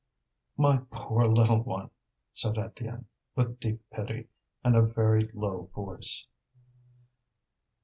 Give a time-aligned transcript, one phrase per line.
[0.57, 1.91] "My poor little one!"
[2.33, 3.05] said Étienne,
[3.35, 4.29] with deep pity,
[4.65, 6.25] in a very low voice.